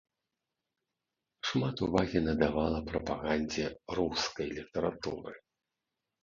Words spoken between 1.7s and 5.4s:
увагі надавала прапагандзе рускай літаратуры.